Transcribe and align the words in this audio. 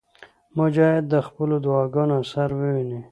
مجاهد 0.57 1.03
د 1.13 1.15
خپلو 1.27 1.55
دعاګانو 1.65 2.13
اثر 2.23 2.49
ویني. 2.59 3.01